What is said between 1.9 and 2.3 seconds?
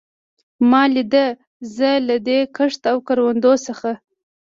له